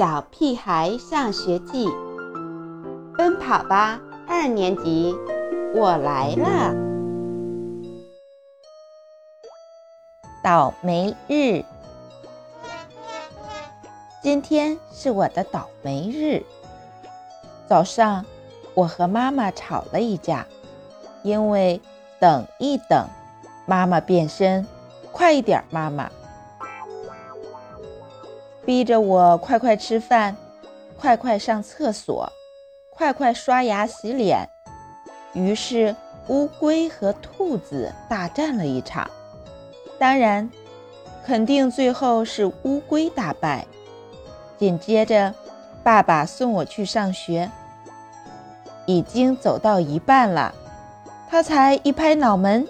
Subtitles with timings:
[0.00, 1.86] 小屁孩上学记》，
[3.18, 5.14] 奔跑吧二年级，
[5.74, 6.74] 我来了。
[10.42, 11.62] 倒霉日，
[14.22, 16.42] 今天是我的倒霉日。
[17.68, 18.24] 早上，
[18.72, 20.46] 我和妈妈吵了一架，
[21.22, 21.78] 因为
[22.18, 23.06] 等一等，
[23.66, 24.66] 妈妈变身，
[25.12, 26.10] 快一点，妈妈。
[28.70, 30.36] 逼着我快快吃饭，
[30.96, 32.32] 快快上厕所，
[32.88, 34.48] 快快刷牙洗脸。
[35.32, 35.96] 于是
[36.28, 39.10] 乌龟和兔子大战了一场，
[39.98, 40.48] 当然，
[41.26, 43.66] 肯定最后是乌龟大败。
[44.56, 45.34] 紧接着，
[45.82, 47.50] 爸爸送我去上学，
[48.86, 50.54] 已经走到一半了，
[51.28, 52.64] 他才一拍脑门。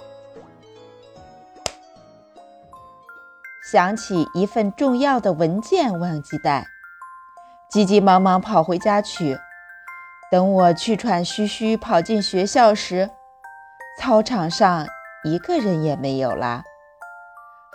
[3.71, 6.67] 想起一份重要的文件忘记带，
[7.71, 9.39] 急急忙忙跑回家去。
[10.29, 13.11] 等我气喘吁吁跑进学校时，
[13.97, 14.89] 操场上
[15.23, 16.65] 一个人也没有了。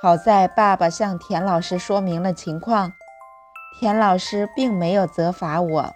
[0.01, 2.91] 好在爸爸向田老师说明了情况，
[3.79, 5.93] 田老师并没有责罚我。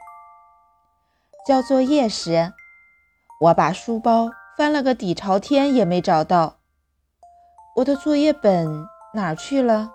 [1.45, 2.53] 交作业时，
[3.41, 6.55] 我把书包翻了个底朝天也没找到，
[7.75, 8.87] 我的作业本。
[9.13, 9.91] 哪儿去了？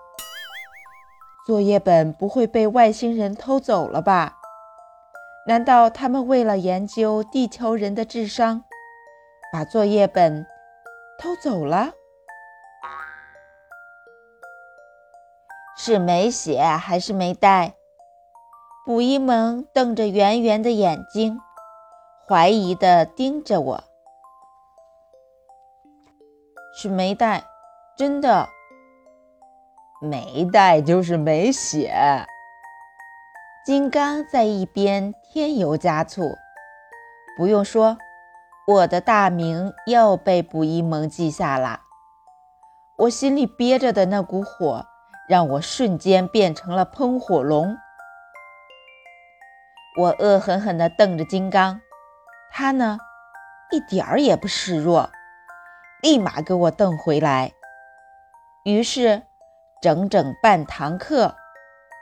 [1.45, 4.37] 作业本不会被外星人偷走了吧？
[5.47, 8.63] 难道他们为了研究地球人的智商，
[9.53, 10.45] 把作业本
[11.17, 11.93] 偷走了？
[15.77, 17.75] 是没写还是没带？
[18.85, 21.39] 卜一萌瞪着圆圆的眼睛，
[22.27, 23.83] 怀疑地盯着我。
[26.75, 27.43] 是没带，
[27.95, 28.49] 真的。
[30.05, 32.25] 没带就是没写。
[33.65, 36.37] 金刚在一边添油加醋。
[37.35, 37.97] 不用说，
[38.67, 41.81] 我的大名又被卜一萌记下了。
[42.97, 44.85] 我心里憋着的那股火，
[45.27, 47.75] 让我瞬间变成了喷火龙。
[49.97, 51.81] 我恶狠狠地瞪着金刚，
[52.51, 52.99] 他呢，
[53.71, 55.09] 一点儿也不示弱，
[56.01, 57.51] 立马给我瞪回来。
[58.63, 59.23] 于是。
[59.81, 61.35] 整整半堂课，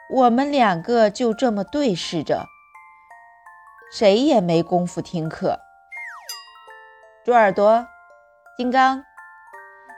[0.09, 2.47] 我们两个就这么对视着，
[3.91, 5.59] 谁也没工夫听课。
[7.25, 7.87] 猪耳朵、
[8.57, 9.03] 金刚，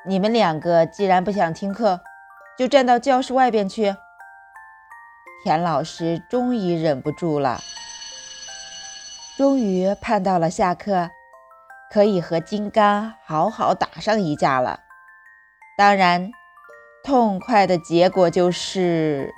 [0.07, 2.01] 你们两个既然不想听课，
[2.57, 3.95] 就站到教室外边去。
[5.43, 7.59] 田老师终于忍不住了，
[9.37, 11.11] 终于盼到了下课，
[11.91, 14.79] 可以和金刚好好打上一架了。
[15.77, 16.31] 当然。
[17.05, 19.31] 痛快的结果就是，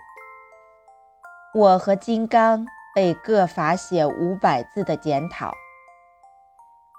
[1.54, 5.52] 我和金刚被各罚写五百字的检讨。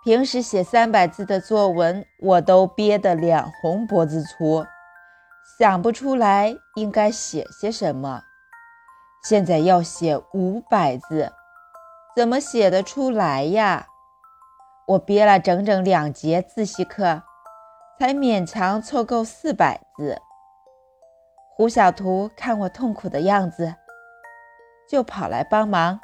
[0.05, 4.67] 平时写三百字的作文，我都憋得脸红脖子粗，
[5.59, 8.21] 想不出来应该写些什么。
[9.25, 11.33] 现在要写五百字，
[12.15, 13.87] 怎么写得出来呀？
[14.87, 17.23] 我憋了整整两节自习课，
[17.99, 20.21] 才勉强凑够四百字。
[21.59, 23.75] 胡小图看我痛苦的样子，
[24.89, 25.99] 就跑来帮忙。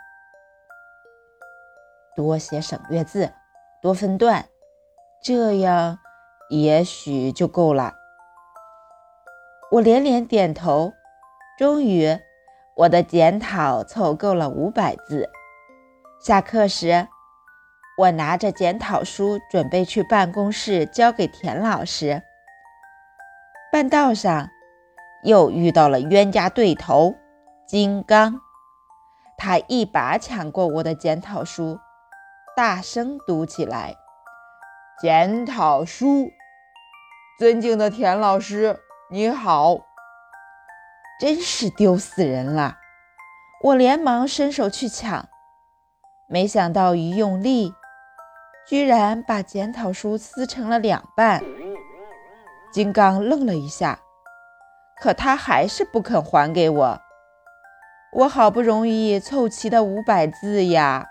[2.17, 3.33] 多写省略字，
[3.81, 4.47] 多分段，
[5.23, 6.01] 这样
[6.51, 7.95] 也许就够了。
[9.71, 10.93] 我连连点头。
[11.57, 12.19] 终于，
[12.75, 15.31] 我的检讨凑够了五百字。
[16.21, 17.07] 下课时，
[17.99, 22.25] 我拿着检讨书准备去办公室交给田老师。
[23.71, 24.51] 半道上。
[25.25, 27.17] 又遇到了冤家对头
[27.67, 28.41] 金刚，
[29.39, 31.81] 他一把抢过我的检讨书，
[32.55, 33.97] 大声读起来
[35.01, 36.31] ：“检讨书，
[37.39, 38.79] 尊敬的田老师，
[39.11, 39.79] 你好。”
[41.19, 42.76] 真是丢死人了！
[43.62, 45.26] 我连忙伸手去抢，
[46.29, 47.73] 没想到一用力，
[48.69, 51.43] 居然把检讨书撕成了两半。
[52.71, 54.00] 金刚愣了一下。
[55.00, 57.00] 可他还是不肯还给我，
[58.12, 61.08] 我好不容易凑齐的五百字呀！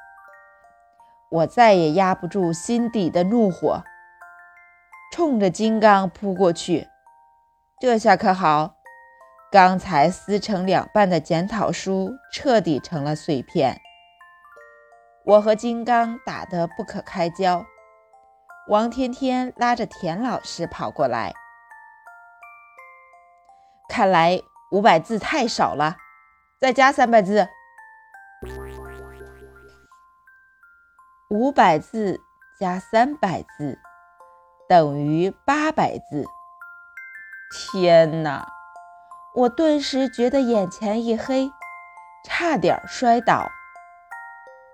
[1.30, 3.84] 我再也压不住心底的怒火，
[5.12, 6.88] 冲着金刚扑过去。
[7.82, 8.76] 这下可好，
[9.52, 13.82] 刚才撕成两半的检讨书彻底成了碎片。
[15.26, 17.66] 我和金刚打得不可开交，
[18.70, 21.34] 王天天拉着田老师跑过来。
[23.90, 24.42] 看来
[24.72, 25.98] 五百字太少了，
[26.60, 27.48] 再加三百字。
[31.30, 32.22] 五百字
[32.60, 33.80] 加三百字
[34.70, 36.26] 等于八百字。
[37.72, 38.48] 天哪！
[39.36, 41.52] 我顿时觉得眼前一黑，
[42.24, 43.52] 差点摔倒。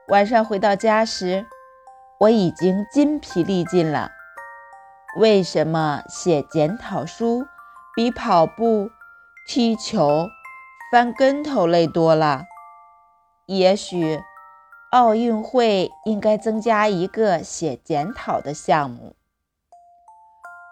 [0.10, 1.46] 晚上回到家时，
[2.20, 4.12] 我已经筋疲力尽了。
[5.18, 7.48] 为什么写检讨书
[7.96, 8.92] 比跑步
[9.52, 10.30] 踢球、
[10.92, 12.44] 翻跟头累多了？
[13.48, 14.22] 也许
[14.92, 19.16] 奥运会应该增加一个写检讨的项目。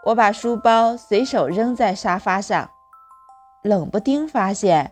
[0.06, 2.70] 我把书包随手扔在沙发上，
[3.64, 4.92] 冷不丁发现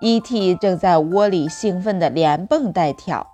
[0.00, 0.54] ，E.T.
[0.54, 3.26] 正在窝里兴奋地连蹦带跳，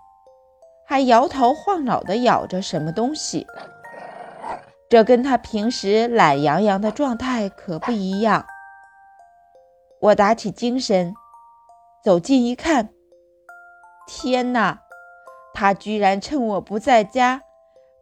[0.86, 3.46] 还摇头晃脑地咬着什么东西。
[4.88, 8.46] 这跟他平时懒洋洋的状态可不一样。
[10.00, 11.12] 我打起精神，
[12.04, 12.90] 走近一看，
[14.06, 14.82] 天哪！
[15.52, 17.42] 他居然趁我不在家，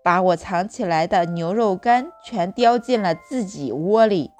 [0.05, 4.31] 把我藏起来的牛肉干全叼进了自己窝里，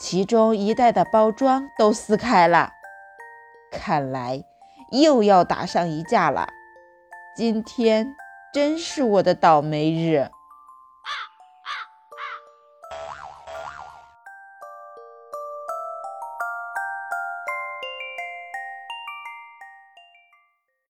[0.00, 2.70] 其中一袋的包装都撕开了。
[3.70, 4.42] 看来
[4.90, 6.48] 又要打上一架了。
[7.36, 8.16] 今天
[8.54, 10.30] 真是我的倒霉日。